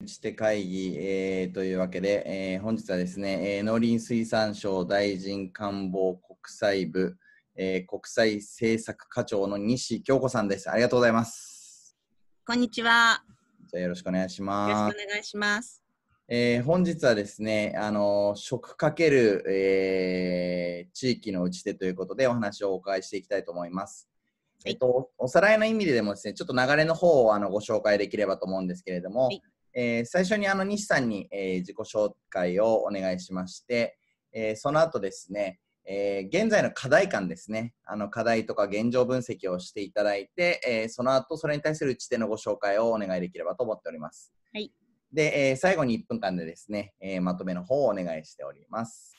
[0.00, 2.22] 打ち手会議、えー、というわけで、
[2.54, 7.16] えー、本日はですね、えー、農林水産省大臣官房国際部、
[7.56, 10.70] えー、国際政策課長の西京子さんです。
[10.70, 11.96] ありがとうございます。
[12.46, 13.24] こんにちは。
[13.66, 14.70] じゃよろしくお願いします。
[14.70, 15.82] よろしくお願いします。
[16.28, 24.08] えー、本日はですね、あの食かける、えー、地域の打ち手ということでお話をお伺いしていきたいと思います。
[24.62, 29.42] はい、えっと、おさらいの意味でもですね、ちょっと流れの方をあのご紹介できればと思うんですけれども、はい
[29.80, 33.96] えー、最初にあの西さんに、えー、自己紹介をお願いしまして、
[34.32, 44.32] えー、その後ですね、え現在の課題感ですね、あの課題とか現状分析をしていただいて、えその後それに対する打ち手のご紹介をお願いできればと思っております。
[44.52, 44.70] はい。
[45.12, 49.14] で、え最後に1分間でですね、えまとめの方をお願いしております。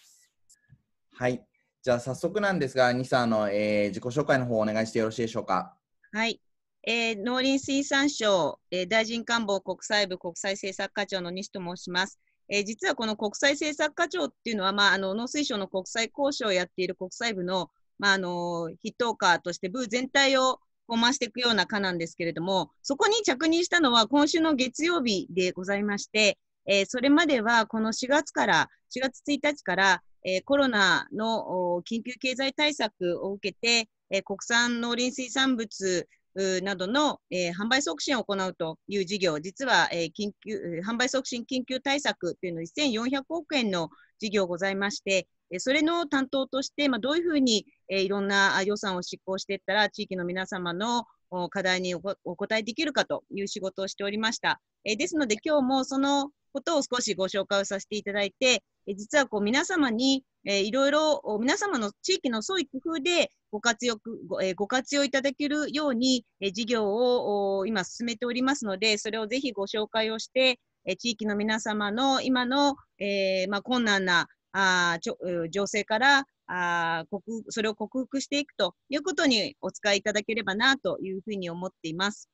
[1.13, 1.43] はい。
[1.81, 5.75] じゃあ早速なんですが、西さんの、え自己紹介の方をお願いしてよろしいでしょうか？
[6.11, 6.41] はい。
[6.87, 12.19] えー、農林水産省、えー、大臣官房国際部国際政策課長の西と申します。
[12.49, 17.69] えー、実はこの国際政策課長っていうのは、まあ、あの農水省の国際交渉をやっている国際部の、
[17.99, 51.05] まあ、あの筆頭課として部全体を回していくような課なんですけれども、そこに着任したのは今週の月曜日でございまして、えー、それまではこの4月から、4月1日から、えー、コロナの緊急経済対策を受けて、えー、国産農林水産物などの、えー、販売促進を行うという事業、実は、えー、緊急販売促進緊急対策というの1400億円の事業ございまして、それの担当として、まあ、どういうふうに、えー、いろんな予算を執行していったら、地域の皆様の
[51.49, 52.01] 課題にお
[52.35, 54.61] 答えできるかという仕事をしておりました。
[54.85, 75.17] え、ですので、今日もそのことを少しご紹介をさせていただいて、え実はこう皆様に、えー、いろいろ皆様の地域の創意工夫でご活用ご,、えー、ご活用いただけるように、え、事業を今進めておりますので、それをぜひご紹介をして、え、地域の皆様の今の、えまあ、困難なあちょ
[75.51, 82.27] 情勢からあ克それを克服していくということにお使いいただければなというふうに思っています。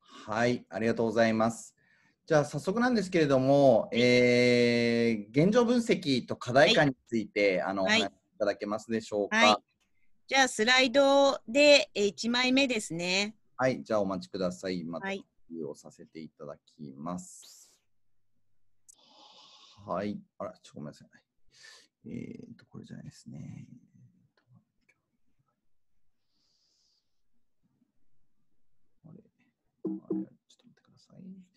[0.00, 1.77] はい、ありがとうございます。
[2.28, 9.36] じゃあ早速なんですけれども、えー、現状分析と課題感について、はい、あの、はい、お話しいただけますでしょうか？
[9.38, 9.56] はい、
[10.26, 13.34] じゃあスライドで1枚目ですね。
[13.56, 14.84] はい、じゃあお待ちください。
[14.84, 15.24] また、はい、
[15.66, 17.72] をさせていただきます。
[19.86, 21.08] はい、あら、ちょっとごめんなさい。
[22.10, 23.66] えっ、ー、と、これじゃないですね。
[29.06, 30.28] あれ、あれ、ちょっと待
[30.68, 31.48] ってください。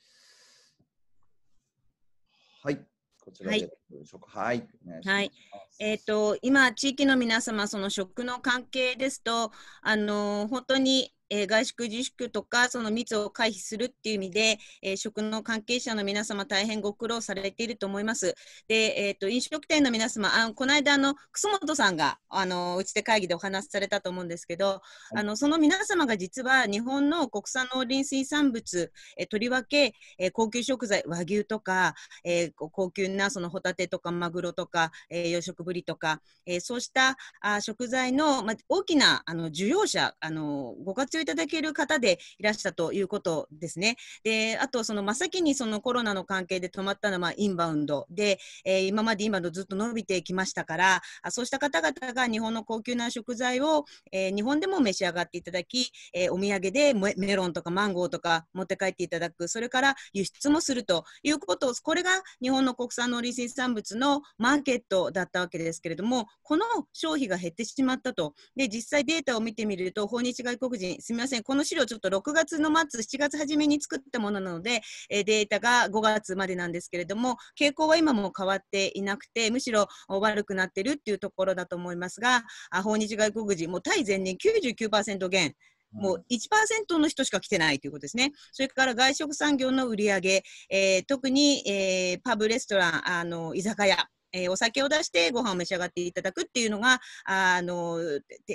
[2.63, 2.79] はい。
[3.23, 4.39] こちらでどうでしょうか？
[4.39, 4.67] はい。
[5.03, 5.31] はい。
[5.79, 9.51] えっ、ー、と、今、地域の皆様、その食の関係ですと、
[9.81, 18.35] あの、本当にえー、外食自粛とかその密を回避するっていう意味で、えー、食の関係者の皆様大変ご苦労されていると思います。
[18.67, 24.81] で、えーと、飲食店の皆様、あこの間あの楠本さんがあのうちで会議でお話しされたと思うんですけど、は
[25.15, 43.97] い、あのその皆様が実は日本の国産農林水産物、えー、とりわけ、えー、高級食材和牛とか、えー、高級なそのホタテとかマグロとか、えー、養殖ぶりとか、えー、そうしたあ食材の、まあ、大きなあの需要者あのご活用いただける方でいらしたということですね。
[44.23, 62.09] で、あと、その真っ先にそのコロナの関係で止まったのは、インバウンドで、えー、今まで今のずっと伸びてきましたから、あそうした方々が日本の高級な食材を、えー、日本でも召し上がっていただき、えー、お土産でメロンとかマンゴーとか持って帰っていただく、それから輸出もするということ、これが
[62.41, 68.35] 日本の国産農林水産物のマーケットだったわけですけれども、この消費が減ってしまったと。
[68.55, 74.79] で、実際データを見てみると、訪日外国人、すみません、この資料ちょっと6月の末、7月初めに作ったものなので、
[75.09, 82.45] えデータが5月までなんですけれども、傾向は今も変わっていなくて、むしろ悪くなってるっていうところだと思いますが、
[82.81, 85.53] 訪日外国人、もう対前年99%減。
[85.91, 88.31] もう1%の人しか来てないということですね。
[88.53, 97.99] それから外食産業の売り上げ、えー、特に、えー、パブ、レストラン、あの居酒屋、えー、お酒を出してご飯を召し上がっていただくっていうのが、あの、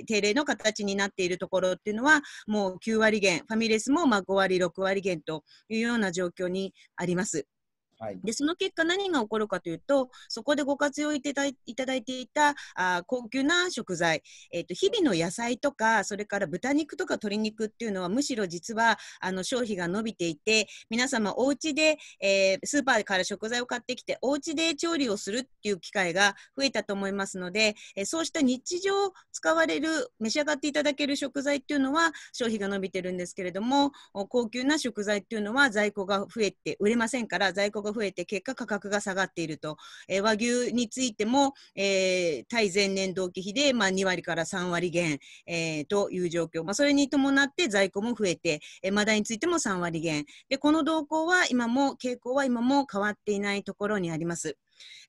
[0.07, 7.47] 定例の形になっているところっていうのは、もう9割減、ファミレスもまあ5割、6割減というような状況にあります。
[7.99, 11.55] はい、でその結果何が起こるかというとそこでご活用いただい
[12.03, 14.23] ていたあ高級な食材、
[14.53, 28.93] えーと、日々の野菜とかそれから豚肉とか鶏肉っていうのはむしろ実はあの消費が伸びていて皆様お家で、えー、スーパーから食材を買ってきてお家で調理をするっていう機会が増えたと思いますので、えー、そうした日常
[29.33, 33.93] 使われる召し上がっていただける食材っていうのは消費が伸びてるんですけれども
[34.29, 39.77] 高級な食材っていうのは在庫が増えて売れませんから在庫がが増えて結果価格が下がっていると、
[40.09, 50.25] えー、和牛についても、えー、対前年同期比で、まあ、2割から3割減、えー、という状況、まあ、それに伴って在庫も増えて、えー、マダイについても3割減。
[50.49, 54.57] でこの動向は今も傾向は今も変わっていないところにあります。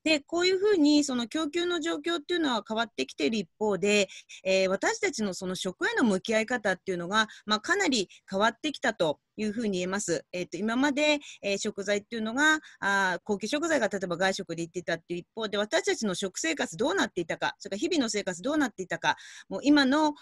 [0.07, 4.07] でこういうふうにその供給の状況っていうのは変わってきている一方で、
[4.45, 10.25] えー、私たちのその食への向き合い方っていうのが、まあ、かなり変わってきたというふうに言えます。
[10.33, 19.15] えーと、今まで、えー、食材っていうのがあ高級食材が例えば外食で行ってたっていう一方で私たちの食生活どうなっていたかそれから日々の生活どうなっていたか
[19.47, 20.13] もう今の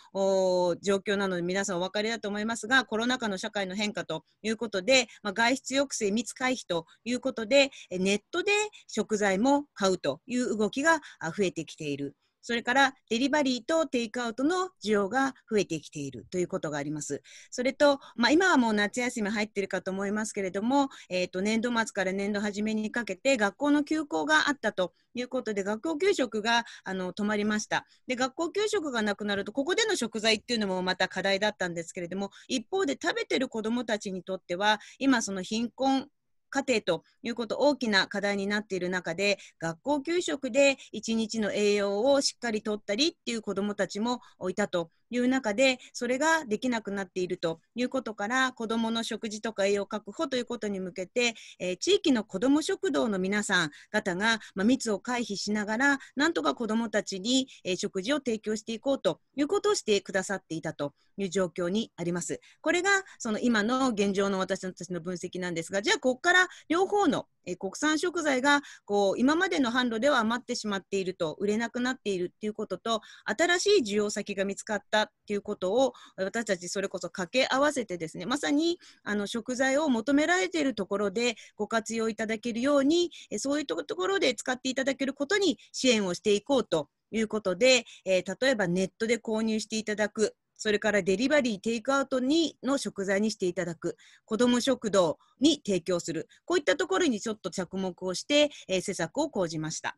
[0.81, 8.51] 状況なので皆さんお分かりだと思いますがコロナ禍の社会の変化ということで、まあ、外出抑制密回避ということでネットで
[8.87, 12.15] 食材も買うという動きが増えてきている。
[12.45, 17.23] それからデリバリーとテイクアウトの需要が増えてきているということがあります。
[17.49, 36.09] それと、まあ、今はもう夏休み入っているかと思いますけれども、えー、と年度末から年度初めにかけて学校の休校があったということで学校給食があの止まりましたで学校給食がなくなるとここでの食材っていうのもまた課題だったんですけれども一方で食べてる子どもたちにとっては今その貧困
[36.55, 62.41] 家庭ということ大きな課題になっている中で学校給食で1日の栄養をしっかりとったりっていう子どもたちもいたという中でそれができなくなっているということから子どもの食事とか栄養確保ということに向けて、えー、地域の子ども食堂の皆さん方が、まあ、密を回避しながらなんとか子どもたちに、えー、食事を提供していこうということをしてくださっていたという状況にあります。
[62.61, 99.97] これがその今の現状の私たちの分析なんですがじゃあここから両方のえ国産食材がこう今までの販路では余ってしまっていると売れなくなっているっていうことと新しい需要先が見つかったっていうことを私たちそれこそ掛け合わせてですねまさにあの食材を求められているところでご活用いただけるようにえそういうところで使っていただけることに支援をしていこうということで、えー、例えばネットで購入していただくそれからデリバリー、テイクアウトにの食材にしていただく、子ども食堂に提供する、こういったところにちょっと着目をして、えー、施策を講じました。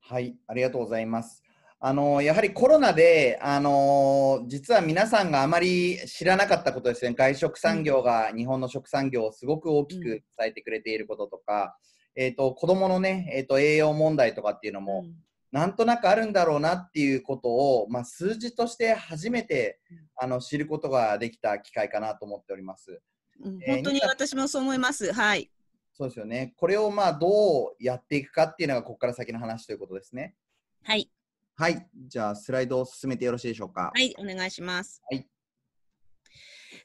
[0.00, 1.42] はい、ありがとうございます。
[1.84, 11.76] あのやはりコロナで、あの実は皆さんがあまり知らなかったことですね、外食産業が日本の食産業をすごく大きく伝えてくれていることとか、
[12.16, 15.14] うん、えーと、子どもの、ねえーと、栄養問題とかっていうのも、うん
[15.52, 19.78] なんとなくあるんだろうなっていうことを、まあ、数字として初めて
[20.16, 23.02] あの知ることができた機会かなと思っております。
[23.44, 25.12] うん、本当に私もそう思います。
[25.12, 25.50] はい。
[25.92, 26.54] そうですよね。
[26.56, 30.34] これをまあどうやっていくかっていうのがここから先の話ということですね。
[30.84, 31.10] はい。
[31.54, 31.86] はい。
[32.08, 33.92] じゃあスライドを進めてよろしいでしょうか。
[33.94, 35.02] はい、お願いします。
[35.10, 35.28] はい。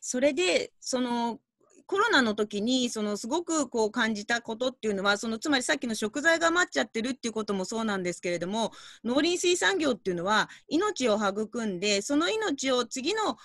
[0.02, 1.40] それでその
[1.88, 8.72] コロナの時にそのすごくこう感じたことっていうのはそのつまりさっきの食材が余っちゃってるっていうこともそうなんですけれども
[9.06, 13.38] 農林水産業っていうのは命を育んでその命を次の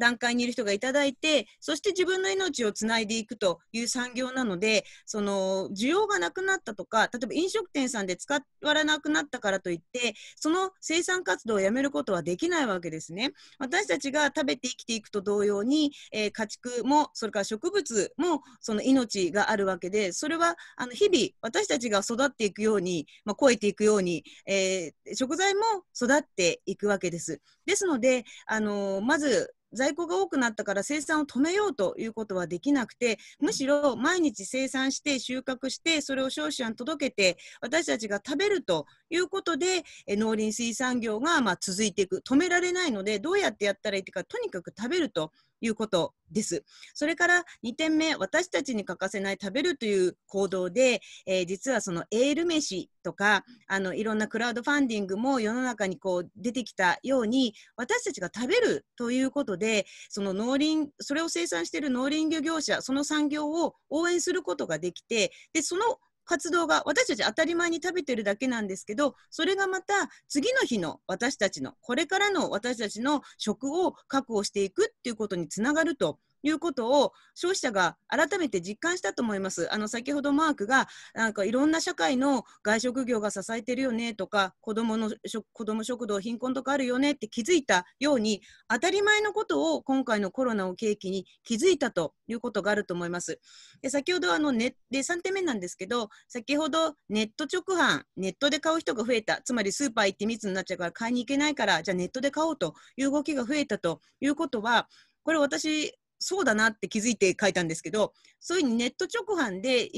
[0.00, 13.32] 段階にいる人がいただいてそして自分の命をつないでいくという産業なのでその需要がなくなったとか例えば飲食店さんで使われなくなったからといってその生産活動をやめることはできないわけですね。
[13.58, 25.60] 私たちが食べて生きていくと同様に、えー、家畜もそれから植物もその命があるわけでそれはあの日々私たちが育っていくように、まあ、超えていくように、えー、食材も
[25.94, 27.40] 育っていくわけです。
[27.66, 42.22] ですので、あのー、まず在庫が多くなったから生産を止めようということはできなくてむしろ毎日生産して収穫してそれを消費者に届けて私たちが食べるということで農林水産業がま続いていく。
[42.26, 46.64] 止められないのでどうやってやったらいいかとにかく食べるということです。
[46.94, 65.82] それから2点目、私たちに欠かせない食べるという行動で、えー、実はそのエール飯とかあのいろんなクラウドファンディングも世の中にこう出てきたように私たちが食べるということでその農林それを生産している農林漁業者その産業を応援することができてでその
[66.30, 69.94] 活動が私たち当たり前に食べてるだけなんですけどそれがまた
[70.28, 79.72] 次の日の私たちのこれからの私たちの食を確保していくっていうことにつながるということを消費者が改めて実感したと思います。
[79.72, 85.10] あの先ほどマークがなんかいろんな社会の外食業が支えてるよねとか子どもの
[85.52, 93.40] 子ども食堂貧困とかあるよねって気づいたように当たり前のことを今回のコロナを契機に気づいたということがあると思います。
[93.82, 104.88] で先ほどあのネで3点目なんですけど先ほどネット直販ネットで買う人が増えたつまりスーパー行って密になっちゃうから買いに行けないからじゃあネットで買おうという動きが増えたということは
[105.22, 109.90] これ私そうだなって気づいて書いたんですけど、そういうネット直販で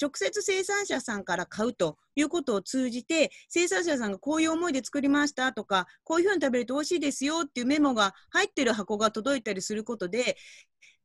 [0.00, 10.36] 直接生産者さんから買うということを通じて、生産者さんがこういう思いで作りましたとか、こういうふうに食べると美味しいですよっていうメモが入ってる箱が届いたりすることで、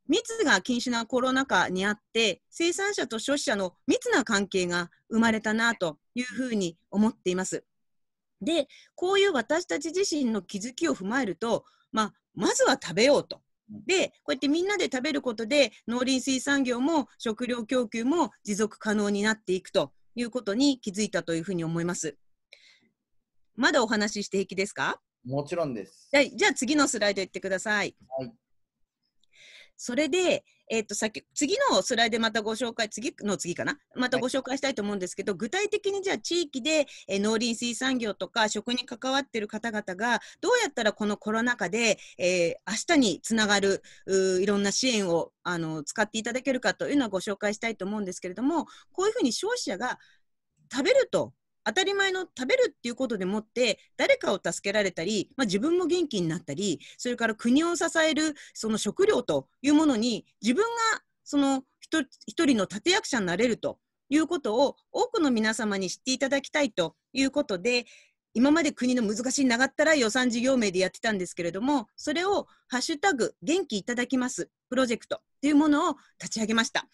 [0.08, 7.64] 密が禁止なコロナ禍にあって、生産者と消費者の密な関係が生まれたなというふうに思っています。
[8.40, 13.40] で、こういう私たち自身の気づきを踏まえると、まあ、まずは食べようと。
[13.68, 22.16] で、こうやってみんなで食べることで、農林水産業も食料供給も持続可能になっていくということに気づいたというふうに思います。
[23.56, 25.00] まだお話しして平気ですか？
[25.24, 26.08] もちろんです。
[26.12, 27.96] はい、じゃあ次のスライド行ってください。
[28.18, 28.32] はい、
[29.76, 33.78] それで、えっ、ー、と、さっき、次のスライドまたご紹介、次の次かな？
[33.94, 49.98] またご紹介したいと思うんですけど、はい、具体的にじゃあ地域で、えー、農林水産業とか食に関わっている方々が、どうやったらこのコロナ禍で、えー、明日につながるいろんな支援をあの使っていただけるかというのをご紹介したいと思うんですけれども、こういうふうに消費者が
[50.72, 51.32] 食べると
[51.66, 60.70] 当たり前の食べるっていうことでもって誰かを助けられたり、まあ、自分も元気になったりそれから国を支えるその食料というものに自分が
[61.24, 67.84] その一人の立役者になれるということを多くの皆様に知っていただきたいということで
[68.32, 76.86] 今まで国の難しい長ったら予算事業名でやってたんですけれどもそれを「ハッシュタグ元気いただきます」プロジェクトというものを立ち上げました。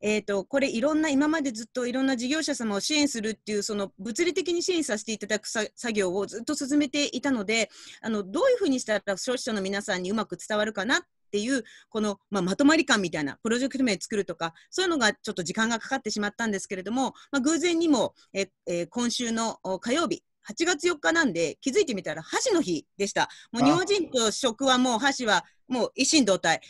[0.00, 7.70] えーと、これいろんな今までずっといろんな事業者様を支援するっていうその物理的に支援させていただく作業をずっと進めていたので
[8.02, 11.00] あのどういうふうにしたら消費者の皆さんにうまく伝わるかなっ
[11.32, 23.28] ていうこの、まあ、まとまり感みたいなプロジェクト名作るとかそういうのがちょっと時間がかかってしまったんですけれども、まあ、偶然にもえ、え、今週の火曜日8月4日なんで気づいてみたら箸の日でした。
[23.50, 26.60] もう日本人と食はもう箸はもう一心同体。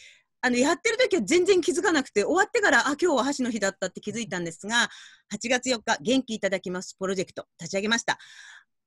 [0.47, 4.89] あのやってる時は全然気づかなくて終わってからあ今日は箸の日だったって気づいたんですが
[5.35, 8.17] 8月4日元気いただきますプロジェクト立ち上げました。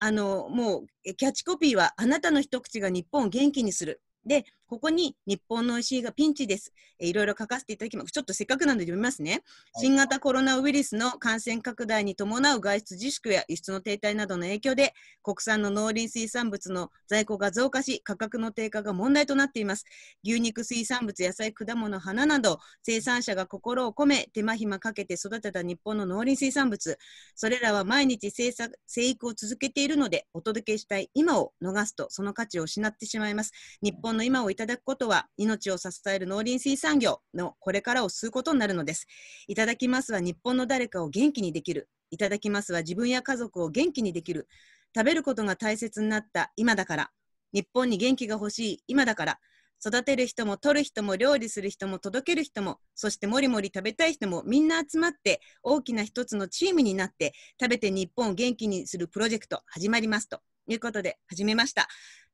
[0.01, 4.01] あのもうキャッチコピーはあなたの一口が日本を元気にする。
[4.25, 6.71] でここに日本の石がピンチです。
[6.99, 8.11] えいろいろ書かせていただきます。
[8.11, 9.41] ちょっとせっかくなので読みますね。
[9.79, 19.85] 新型コロナウイルスの感染拡大に伴う外出自粛や輸出の停滞などの影響で、国産の農林水産物の在庫が増加し、価格の低下が問題となっています。
[20.23, 26.99] 牛肉、水産物、野菜、果物、花など、生産者が心を込め、手間暇かけて育てた日本の農林水産物、
[27.33, 33.51] それらは毎日生産生育を続けているので、お届けしたい今を逃すと、その価値を失ってしまいます。
[33.81, 39.07] 日本の今をただくことは命を支える農林水産業のこれからを吸うことになるのです。
[39.47, 41.87] いただきますは日本の誰かを元気にできる。
[42.11, 44.49] いただきますは自分や家族を元気にできる。
[44.93, 47.09] 食べることが大切になった今だから。
[47.53, 49.39] 日本に元気が欲しい今だから。
[49.81, 61.87] 育てる人も取る人も料理する人も届ける人もそしてもりもり食べたい人もみんな集まって大きな一つのチームになって食べて日本を元気にするプロジェクト始まりますということで始めました。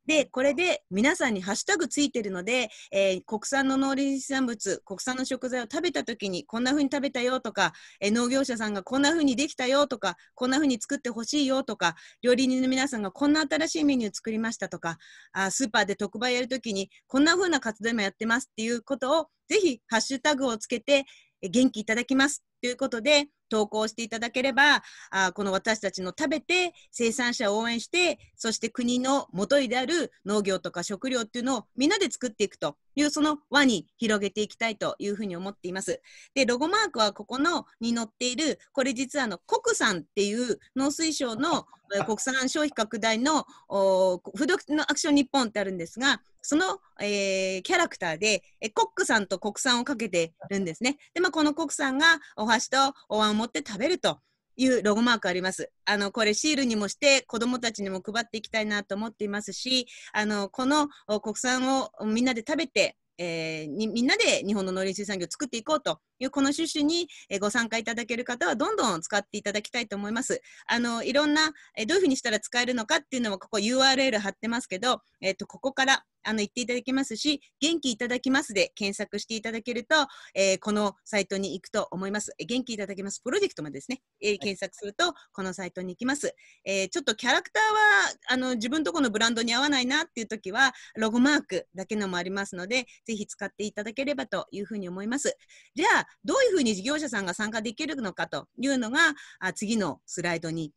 [0.06, 14.98] で、これで皆さんにハッシュタグついてるので、えー、国産の農林水産物、国産の食材を食べたときにこんな風に食べたよとか、えー、農業者さんがこんな風にできたよとか、こんな風に作ってほしいよとか、料理人の皆さんがこんな新しいメニュー作りましたとか、
[15.34, 21.06] あスーパーで特売やるときにこんな風な活動もやってますっていうことをぜひハッシュタグをつけて
[21.42, 36.02] 元気いただきますということで、投稿していただければ、あこの私たちの食べて生産者を応援して、そして国の元いである農業とか食料っていうのをみんなで作っていくというその輪に広げていきたいというふうに思っています。
[36.34, 41.66] で、ロゴマークはここのに載っている、これ実はあの国産っていう農水省の
[42.06, 50.98] 国産消費拡大のフードのアクション日本ってあるんですが、その、えー、キャラクターで、えコックさんと国産をかけてるんですね。
[51.14, 52.78] で、まあ、この国産がお箸と
[53.10, 54.20] お椀を持って食べると
[54.56, 55.72] いうロゴマークあります。
[55.86, 60.88] あの、これシールにもして子供たちにも配っていきたいなと思っていますし、あの、この
[61.22, 70.42] 国産をみんなで食べて、えー、みんなで日本の農林水産業を作っていこうというこの趣旨にえご参加いただける方はどんどん使っていただきたいと思います。
[70.68, 79.96] あのいろんなえどういうふうにしたら使えるのかっていうのもここ URL 貼ってますけど、えっと、ここからあの言っていただけますし、元気いただきますで検索していただけると、
[80.34, 82.34] えー、このサイトに行くと思います。
[82.38, 86.36] 元気いただけますプロジェクトまでですね、えー、検索すると、このサイトに行きます。
[86.65, 95.38] えー、ちょっとキャラクターはあの自分とこのブランドに合わないなっていう時は、ロゴマークだけのもありますので、ぜひ使っていただければというふうに思います。
[95.75, 100.74] じゃあ、どういうふうに事業者さんが参加できるのかというのが、あ次のスライドに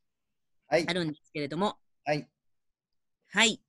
[0.69, 1.76] あるんですけれども。
[2.05, 2.28] はい。
[3.31, 3.61] はい。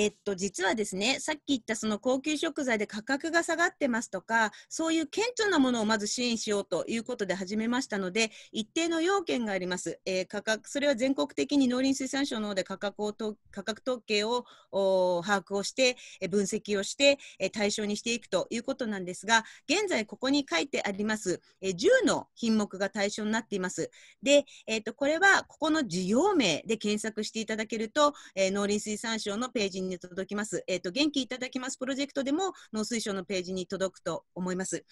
[0.00, 9.98] えっと、実はですね、さっき言ったその高級食材で価格が下がってますとか、そういう顕著なものをまず支援しようということで始めましたので、一定の要件があります。
[10.04, 23.90] えー、価格、それは全国的に農林水産省の方で価格をと、価格統計を把握をして、え分析をして、え対象にしていくということなんですが、現在ここに書いてあります、え10の品目が対象になっています。
[24.22, 30.62] で、えっ、と、これはここの事業名で検索していただけると、え農林水産省のページにに届きます。
[30.66, 34.84] えっ、ー、と、元気いただきますプロジェクトでも農水省のページに届くと思います。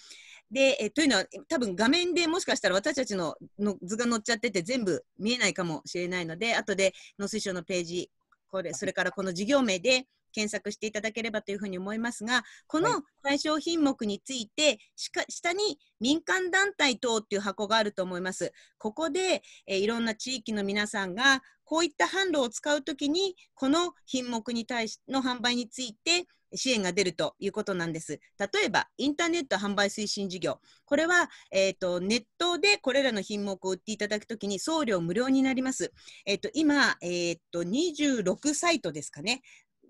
[0.50, 8.10] で、えー、というのは、多分画面でもしかしたら私たちのの図が載っちゃってて全部見えないかもしれないので、後で農水省のページ、
[8.48, 18.52] これ、それからこの事業名で検索していただければというふうに思いますが、この対象品目について、しか下に民間団体等っていう箱があると思います。
[18.76, 28.20] ここで、えー、いろんな地域の皆さんが、こういった販路を使うときに、この品目に対しの販売について、支援が出るということなんです。
[28.38, 30.60] 例えば、インターネット販売推進事業。
[30.84, 35.92] これは、えーと、ネットでこれらの品目を売っていただくときに送料無料になります。
[36.24, 39.42] えーと、今、えーと、26サイトですかね。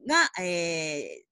[0.06, 1.26] が、えー、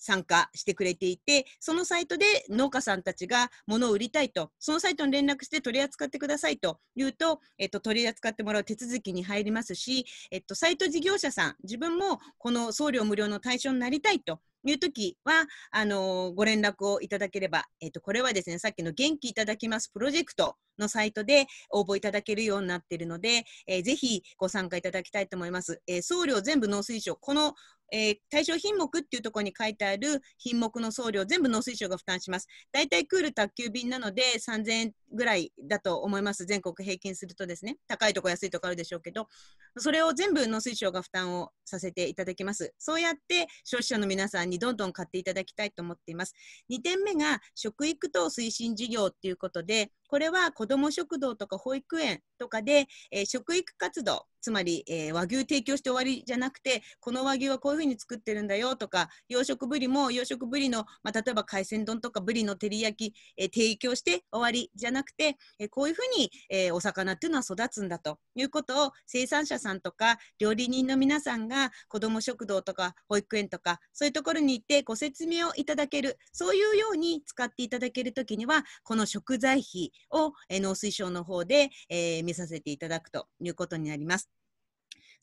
[0.00, 25.80] 参加してくれていて、そのサイトで農家さんたちが物を売りたいと、そのサイトに連絡して取り扱ってくださいと言うと、えっと、取り扱ってもらう手続きに入りますし、えっと、サイト事業者さん、自分もこの送料無料の対象になりたいというときは、あのー、ご連絡をいただければ、えっ、と、これはですね、さっきの元気いただきますプロジェクトのサイトで応募いただけるようになっているので、えー、ぜひご参加いただきたいと思います。
[25.86, 27.54] えー、送料全部農水省、この
[27.92, 32.46] えー、対象品目っていうところに書いてある品目の送料全部農水省が負担します。
[32.72, 36.44] 大体クール宅急便なので3000円ぐらいだと思います。
[36.44, 37.76] 全国平均するとですね。
[37.86, 39.28] 高いとこ安いとこあるでしょうけど、
[39.76, 42.74] それを全部農水省が負担をさせていただきます。
[42.78, 46.34] そうやって消費者の皆さんにどんどん買っていただきたいと思っています。
[46.70, 68.18] 2点目が食育等推進事業っていうことで、これは子ども食堂とか保育園とかで、えー、食育活動、つまり、えー、和牛提供して終わりじゃなくて、この和牛はこういうふうに作ってるんだよとか、養殖ブリも養殖ブリの、まあ、例えば海鮮丼とかブリの照り焼き、えー、提供して終わりじゃなくて、えこういうふうに、えお魚っていうのは育つんだと。
[68.34, 84.28] いうことを生産者さんとか料理人の皆さんが子ども食堂とか保育園とかそういうところに行ってご説明をいただける、そういうように使っていただけるときには、この食材費を、農水省の方で、えー、見させていただくということになります。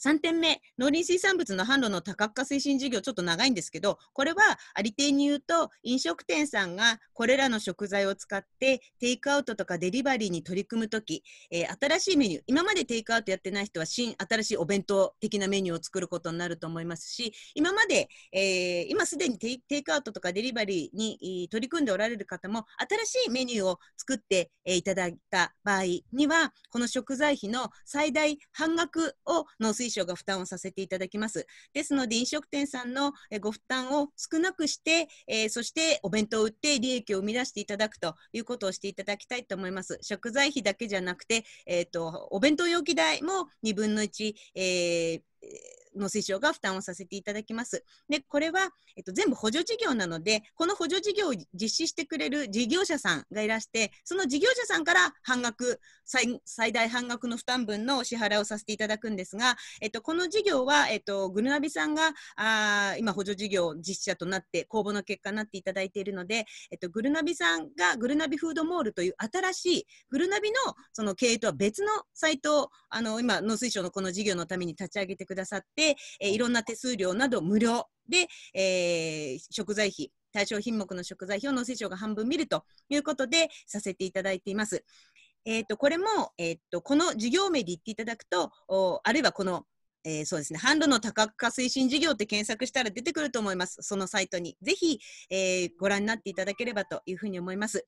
[0.04, 4.42] 3点目、農林水産物の販路の多角化推進事業、ちょっと長いんですけど、これは
[4.74, 22.66] ありていに言うと、飲食店さんがこれらの食材を使って、テイクアウトとかデリバリーに取り組むとき、えー、新しいメニュー、今までテイクアウトやってない人は新、新しいお弁当的なメニューを作ることになると思いますし、今まで、えー、今すでにテイクアウトとかデリバリーに取り組んでおられる方も、
[23.06, 31.46] 新しいメニューを作って、いただいた場合には、この食材費の最大半額を農水水省が負担をさせていただきます。
[31.74, 40.00] ですので、飲食店さんのご負担を少なくして、えー、そしてお弁当を売って利益を生み出していただくということをしていただきたいと思います。
[40.02, 45.22] 食材費だけじゃなくて、えーと、お弁当容器代も2分の1、えー
[45.96, 47.84] 農水省が負担をさせていただきます。
[48.10, 70.58] で、これは、えっと、全部補助事業なので、この補助事業を実施してくれる事業者さんがいらして、その事業者さんから半額、最最大半額の負担分のお支払いをさせていただくんですが、えっと、この事業は、えっと、グルナビさんがあ今補助事業実施者となって公募の結果になっていただいているので、えっと、グルナビさんがグルナビフードモールという新しいグルナビの
[70.94, 75.85] その経営とは別のサイトをあの今農水省のこの事業のために立ち上げてくださって
[76.20, 84.84] えいろんな手数料など無料で、えー、食材費対象品目の食材費を農水省が半分見るということでさせていただいています。
[85.46, 86.06] えーと、これも、
[86.38, 89.66] えーと、この事業名で言っていただくと、おあるいはこの、
[90.04, 94.58] えー、そうですね、販路の多角化推進事業って検索したら出てくると思います、そのサイトに。
[94.62, 97.86] ぜひ、えー、ご覧になっていただければというふうに思います。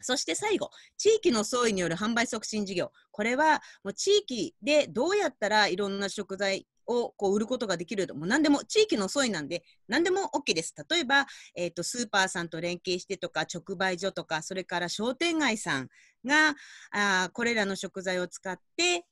[0.00, 2.92] そして最後、地域の総意による販売促進事業。
[3.10, 10.74] これはもう地域でどうやったらいろんな食材をこう売ることができるともう何でも地域の総意なんで何でも OK です。
[10.90, 15.88] 例えば、えーと、スーパーさんと連携してとか直売所とかそれから商店街さん
[16.24, 16.54] が
[16.90, 19.04] あこれらの食材を使って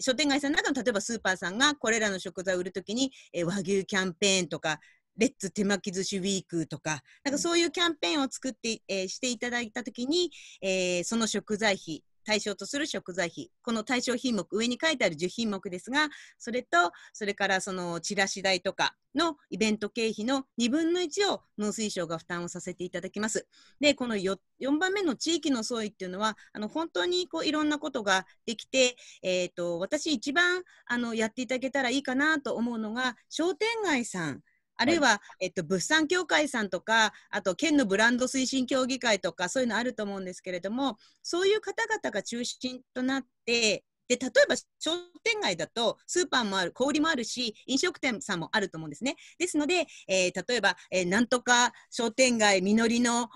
[0.00, 4.78] 商店街さんの中の例えばスーパーさんがこれらの食材を売るときに、えー、和牛キャンペーンとか
[5.18, 10.30] レッツ手巻き寿司ウィークとか、なんかそういうキャンペーンを作って、えー、していただいたときに、
[10.62, 23.46] えー、その食材費、対象とする食材費、この対象品目、上に書いてある10品目ですが、それと、それからそのチラシ代とかのイベント経費の2分の1を農水省が負担をさせていただきます。
[23.80, 34.42] で、この 4, 4番目の地域の総意っていうのは、あの本当にこういろんなことができて、えーと、私一番あのやっていただけたらいいかなと思うのが、商店街さん、
[34.78, 44.92] あるいは、えっと、物産協会さんとか、あと県のブランド推進協議会とか、そういうのあると思うんですけれども、そういう方々が中心となって、で例えば商
[45.22, 49.16] 店街だとスーパーもある小売もあるし飲食店さんもあると思うんですね。
[49.38, 53.28] ですので、えー、例えば、えー、なんとか商店街実りの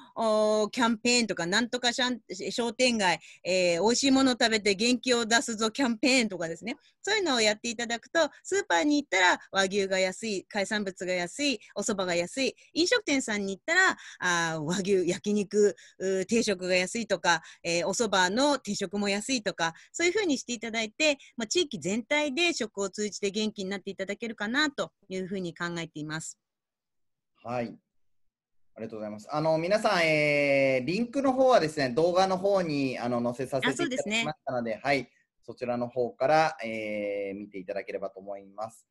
[0.70, 6.76] キャンペーンとかなんとか商店街、えー、美味しいもの食べて元気を出すぞキャンペーンとかですね。
[7.02, 15.76] そういうのをやっていただくとスーパーに行ったら和牛が安い海産物が安いお蕎麦が安い飲食店さんに行ったらあ和牛焼肉
[16.28, 26.38] 定食が安いとか、えー、お蕎麦の定食も安いとかそういうふうにしていただいて、まあ、地域全体で食を通じて元気になっていただけるかなというふうに考えています。
[27.42, 27.74] はい。
[28.74, 29.28] ありがとうございます。
[29.30, 35.10] あの皆さん、えー、リンクの方はですね、動画の方にあの載せさせていただきましたので、でね、はい、
[35.44, 38.86] そちらの方から、えー、見ていただければと思います。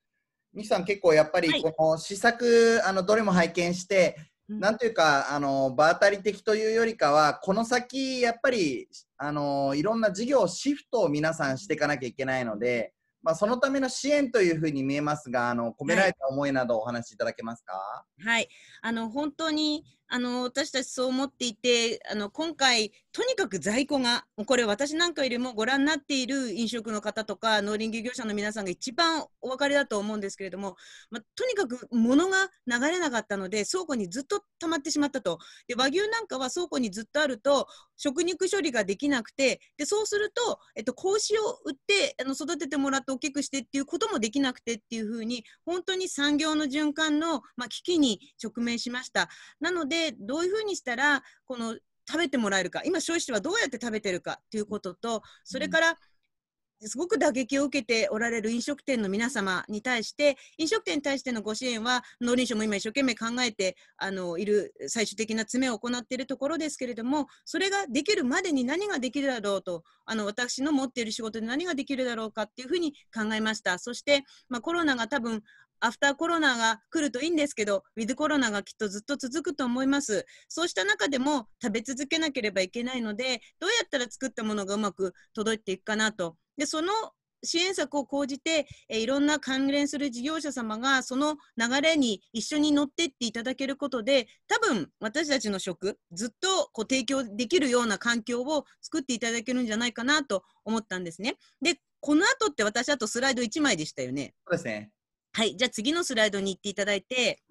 [0.54, 4.18] 西さん、結構やっぱりこの試作、はい、あのどれも拝見して、
[4.50, 8.90] なんというか、あの場当たり的というよりかは、この先、やっぱり
[9.24, 17.74] あのいろんな事業シフトを皆さんしていかなきゃいけないので、まあ、そのための支援というふうに見えますが、あの込められた思いなどお話しいただけますか？
[17.74, 18.50] はい、はい、
[18.82, 30.76] あの本当にあの私たちそう思っていてあの今回とにかく在庫がこれ私なんかよりもご覧になっている飲食の方とか農林漁業者の皆さんが一番お分かりだと思うんですけれども、
[31.12, 49.30] ま、とにかく物が流れなかったので倉庫にずっと溜まってしまったとで和牛なんかは倉庫にずっとあると食肉処理ができなくてでそうすると、えっと、子牛を売ってあの育ててもらって大きくしてっていうこともできなくてっていうふうに本当に産業の循環の、ま、危機に直面しました。
[49.60, 51.78] なのでどういうふうにしたらこの
[52.10, 52.82] 食べてもらえるか。
[52.84, 55.98] 今消費者はどうやって食べてるかということとそれから、
[56.88, 73.78] すごく打撃を受けておられる飲食店の皆様に対して飲食店に対してのご支援は農林省も今一生懸命考えてあのいる最終的な詰めを行っているところですけれどもそれができるまでに何ができるだろうとあの私の持っている仕事で何ができるだろうかっていうふうに考えました。
[73.78, 75.44] そして、まあ、コロナが多分
[75.82, 80.26] アフターコロナが来るといいんですけど、ウィズコロナがきっとずっと続くと思います。
[80.48, 86.38] そうした中でも食べ続けなければいけないので、どうやったら作ったものがうまく届いていくかなと。
[86.58, 86.92] で、その
[87.44, 101.38] 支援策を講じて、えいろんな関連する事業者様がその流れに一緒に乗ってっていただけることで多分私たちの食ずっとこう提供できるような環境を作っていただけるんじゃないかなと思ったんですね。
[101.62, 104.34] でこの後って私あとスライド1枚でしたよね。
[104.48, 104.92] そうですね
[105.34, 107.42] はい、じゃあ次のスライドに行っていただいて、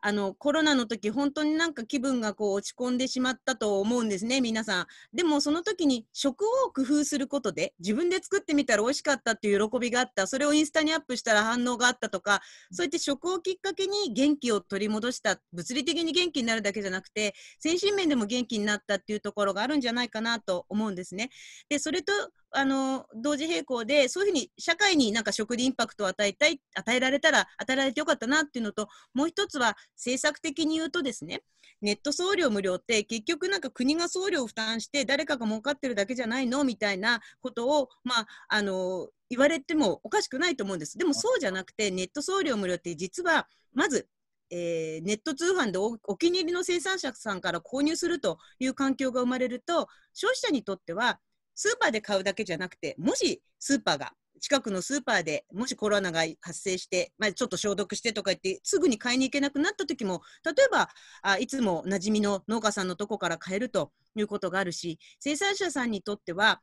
[0.00, 4.86] あのコロナの時本当になんか気分がこう落ち込んでしまったと思うんですね皆さん。
[5.12, 10.26] でもその時に食を工夫することで自分で作ってみたら美味しかったっていう喜びがあった。
[10.26, 21.30] それをインスタにアップしたら反応があったとかそうやって食をきっかけに元気を取り戻した物理的に元気になるだけじゃなくて精神面でも元気になったっていうところがあるんじゃないかなと思うんですね。
[21.68, 22.12] でそれと
[22.50, 31.42] あの同時並行でそういうふうに社会になんか食でインパクトを与えたい与えられたら与えられてよかったなっていうのともう一つは政策的に言うとですね
[31.80, 36.64] ネット送料無料って結局なんか国が送料を負担して誰かが儲かってるだけじゃないの？
[36.64, 40.98] みたいなことをまああの言われてもおかしくないと思うんです。
[40.98, 44.08] でもそうじゃなくてネット送料無料って実はまず
[44.50, 51.20] えー、ネット通販でお気に入りの生産者さんから購入するという環境が生まれると消費者にとっては
[51.58, 60.88] スーパーで買うだけじゃなくて、もしスーパーが近くのスーパーでもしコロナが発生して、まあ、ちょっと消毒してとか言ってすぐに買いに行けなくなった時も例えば
[61.22, 66.60] あいつも馴染みの農家さんのとこから買えるということがあるし生産者さんにとっては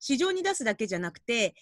[0.00, 1.54] 市場に出すだけじゃなくて、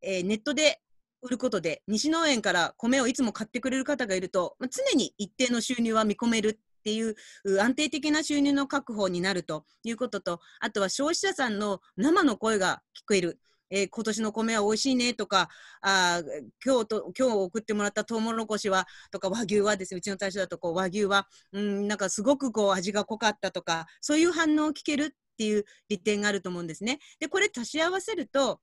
[0.00, 0.80] えー、ネットで
[1.22, 7.14] 売ることで西農園から米をいつも買ってくれる方がいると、まあ、常に一定の収入は見込めるっていう
[7.60, 13.38] 安定的な収入の確保になるということと、あとは消費者さんの生の声が聞こえる。
[13.72, 15.48] えー、今年の米は美味しいねとか、
[15.80, 16.22] あ
[16.64, 26.98] 今日と今日送ってもらったトウモロコシはとか和牛はですね、うちの大将だとこう和牛は、うん、なんかすごくこう味が濃かったとか、そういう反応を聞けるっていう利点があると思うんですね。
[27.20, 28.60] で、これ足し合わせると、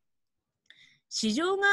[1.09, 1.63] 市場が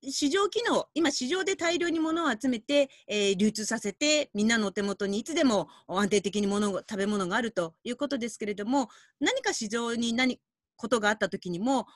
[0.00, 10.40] 市場機能、今、市場で大量に物を集めて、えー、流通させて、みんなのお手元にいつでも安定的に物食べ物があるということですけれども、何か市場に何
[10.78, 11.86] ことがあった時にも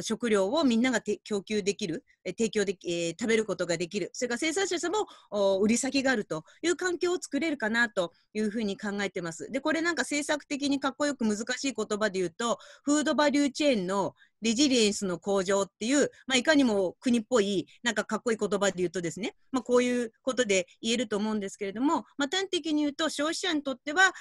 [0.00, 9.52] 食料をみんなが供給できる、提供でき、えー、食べることができる、それから生産者さんも売り先があるという環境を作れるかなというふうに考えてます。
[9.52, 24.12] で、これなんか政策的にかっこよく難しい言葉で言うと、フードバリューチェーンのレジリエンスの向上っていう、まあ、いかにも国っぽい、なんかかっこいい言葉で言うとですね、まあ、こういうことで言えると思うんですけれども、まあ、端的に言うと、消費者にとっては、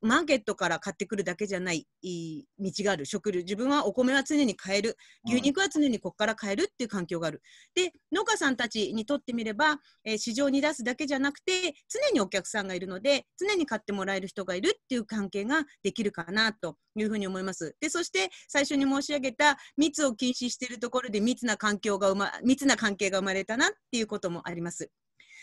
[0.00, 1.86] マーケットから買ってくるだけじゃない
[2.58, 3.06] 道がある。
[3.06, 4.96] 食料、自分はお米は常に買える。
[5.26, 7.42] 牛肉は常にここから買えるっていう環境がある。
[7.74, 17.76] で、農家さんたちにとってみれば、えー、市場に出すだけじゃなくて、常にお客さんがいるので、常に買ってもらえる人がいるっていう関係ができるかなというふうに思います。
[17.80, 24.90] で、そして最初に申し上げた密を禁止しているところで密な環境が生ま、密な関係が生まれたなっていうこともあります。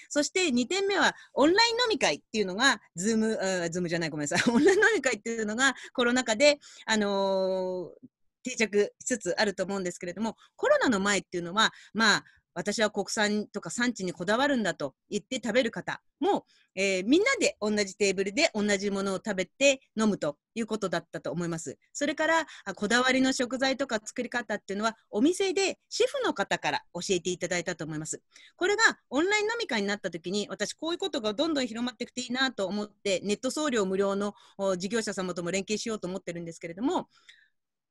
[0.10, 4.40] そして2点目は、オンライン飲み会っていうのが、 Zoom、Zoom じゃない、ごめんなさい。
[4.52, 8.08] オンライン飲み会っていうのが、コロナ禍で、あのー、
[8.44, 12.26] 定着しつつあると思うんですけれども、コロナの前っていうのは、まあ、
[12.60, 16.43] 私は国産とか産地にこだわるんだと言って食べる方も、
[16.76, 21.78] えー、みんなで同じテーブルで同じものを食べて飲むということだったと思います。
[21.93, 22.45] それから
[22.76, 28.22] こだわりの食材とか作り方っていうのはお店でシェフの方から教えていただいたと思います。
[28.58, 34.34] これがオンライン飲み会になった時に私こういうことがどんどん広まっていくといいなと思ってネット送料無料の
[34.78, 37.08] 事業者様とも連携しようと思ってるんですけれども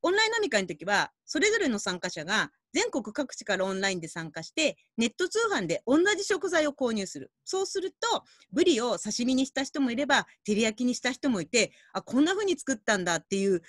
[0.03, 7.31] オンライン飲み会の時は、それぞれの参加者が全国各地からオンラインで参加して、ネット通販で同じ食材を購入する。
[7.45, 13.63] そうすると、ブリを刺身にした人もいれば、照り焼きにした人もいて、あ、こんな風に作ったんだっていう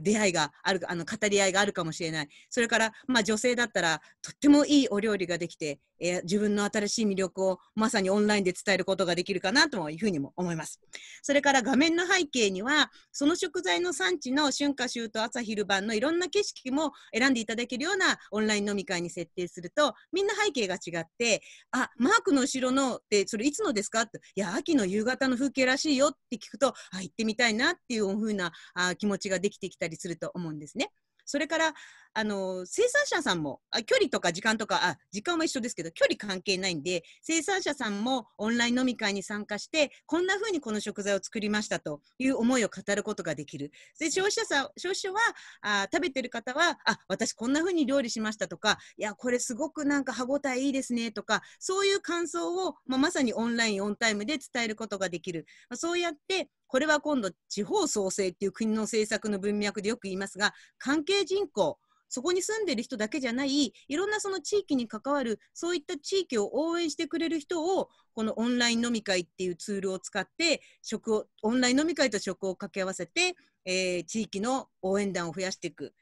[0.00, 2.28] 出会いがある、あの、語り合いがあるかもしれない。
[2.50, 10.80] それから、まあ女性だったら、とってもいいお料理ができて、えー、自分の新しい魅力をまさにオンラインで伝えることができるかなというふうにも思います。
[11.22, 30.90] それから画面の背景には、その食材の産地の春夏秋冬朝昼晩のいろんな景色も選んでいただけるようなオンラインライン飲み会に設定すると、みんな背景が違って、あ、マークの後ろのって、それいつのですかって、いや、秋の夕方の風景らしいよって聞くと、あ、行ってみたいなっていうふうなあ気持ちができてきたりすると思うんですね。
[31.28, 31.74] それから
[32.14, 43.70] あの生産者さんもあ距離とか時間とかあ時間は一緒ですけど距離関係ないんで生産者さんもオンライン飲み会に参加してこんな風にこの食材を作りましたという思いを語ることができる。
[44.00, 45.20] で消費者さん消費者は
[45.60, 61.78] あ食べてる方はあ私こんな風に料理しましたとかいやこれすごくなんか歯ごたえいいですねとかそういう感想を、まあ、まさにオンラインオンタイムで伝えることができる、まあ、そうやってこれは今度地方創生っていう国の政策の文脈でよく言いますが関係人口
[62.08, 75.92] そこに住んでる人だけじゃないいろんなその地域に関わるそういった地域を応援してくれる人をこのオンライン飲み会っていうツールを使って食をオンライン飲み会と食を掛け合わせて、えー、地域の応援団を増やしていく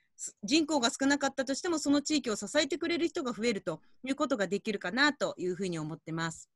[0.42, 6.48] 人口が少なかったとしてもその地域を支えてくれる人が増えるということができるかなというふうに思ってます。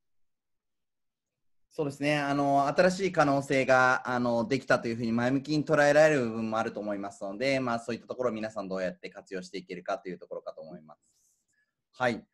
[1.73, 11.01] そうですねあの新しい可能性があのできたというふうに前向きに捉えられる部分もあると思いますので、まあ、そういったところを皆さんどうやって活用していけるかというところかと思います。
[11.93, 12.25] はい。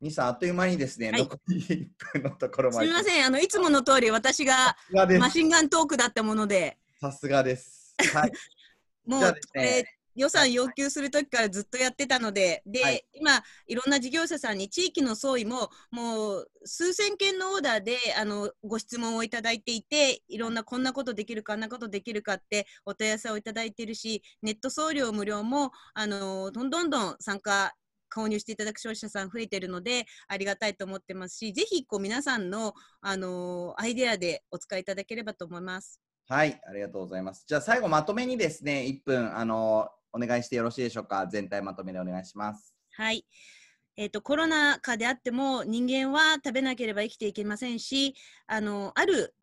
[0.00, 2.86] ミさん、あっという間にですね、はい、残り1分のところまで。
[2.86, 4.76] すみません、あのいつもの通り私が
[5.20, 6.76] マシンガントークだったもので。
[7.00, 7.94] さすがです。
[8.12, 8.32] はい。
[9.06, 9.20] もう、
[9.54, 27.74] ね、予算要求するときからずっとやってたので、で、はい、今、いろんな事業者さんに地域の総意も、もう数千件のオーダーであのご質問をいただいていて、いろんなこんなことできるか、あんなことできるかってお問い合わせをいただいているし、ネット送料無料もあのどんどんどん参加
[28.14, 36.00] 購入していただく消費者さん増えているのでありがたいと思ってますしぜひこう皆さんの、あのアイデアでお使いいただければと思います。
[36.28, 37.44] はい、ありがとうございます。
[37.46, 41.26] じゃあ最後まとめにですね、1分あのお願いしてよろしいでしょうか？
[41.26, 42.74] 全体まとめでお願いします。
[42.92, 43.24] はい。
[43.94, 48.14] えーと、コロナ禍であっても人間は食べなければ生きていけませんし
[48.46, 49.34] あのある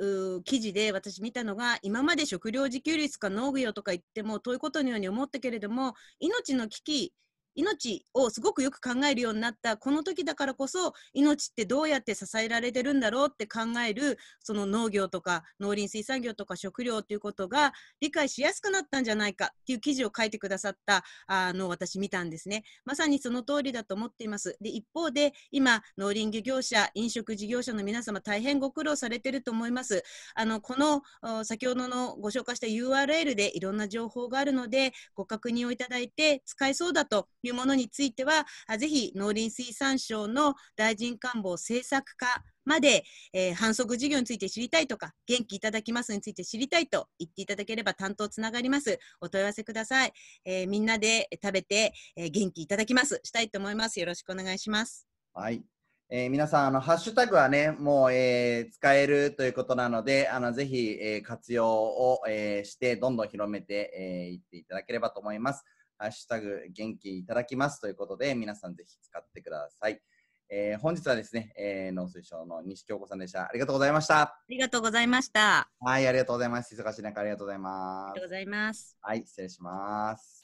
[0.43, 7.13] 記事で私見たのが今まで食料自給率か農業とか言っても遠いことのように思ったけれども命の危機
[7.59, 22.63] 命をすごくよく考えるようになったこの時だからこそ命ってどうやって支えられてるんだろうって考えるその農業とか農林水産業とか食料ということが理解しやすくなったんじゃないかっていう記事を書いてくださったあの私見たんですね。
[22.85, 24.55] まさにその通りだと思っています。
[24.61, 30.03] で一方で今農林漁業者飲食事業者の皆様大変ご苦労されてると思います。
[30.35, 38.45] あのこの先ほどのご紹介した URL でいろんな情報があるのでご確認をいただいて使えそうだといいうものについては
[38.77, 48.99] ぜひ農林水産省の大臣官房政策課まで、えー、反則事業について知りたいとか、元気いただきますについて知りたいと言っていただければ担当つながります。
[49.21, 50.13] お問い合わせください。
[50.45, 53.19] えー、みんなで食べて、えー、元気いただきます。
[53.23, 53.99] したいと思います。
[53.99, 55.07] よろしくお願いします。
[55.33, 55.63] はい。
[56.11, 65.63] えー、皆さん、あの、ハッシュタグはね、もう、えー、使えるということなので、あの、ぜひ、えー、活用を、えして、どんどん広めてい、えー、っていただければと思います。
[65.99, 70.01] ハッシュタグ、元気いただきますということで、皆さんぜひ使ってください。
[70.49, 73.43] えー、本日はですね、えー、農水省の西京子さんでした。
[73.43, 74.21] ありがとうございました。
[74.21, 75.69] ありがとうございました。
[75.81, 76.73] はい、ありがとうございます。
[76.73, 78.11] 忙しい中ありがとうございます。
[78.11, 78.97] ありがとうございます。
[79.01, 80.38] はい、失礼します。